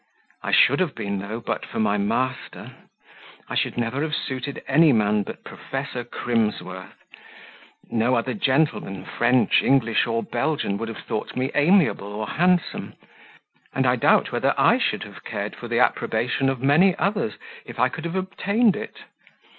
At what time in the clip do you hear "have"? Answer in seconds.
0.79-0.95, 4.01-4.15, 10.89-11.05, 15.03-15.23, 18.05-18.15